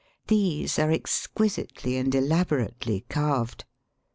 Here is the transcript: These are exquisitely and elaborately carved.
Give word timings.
These 0.29 0.79
are 0.79 0.89
exquisitely 0.89 1.95
and 1.95 2.15
elaborately 2.15 3.05
carved. 3.07 3.65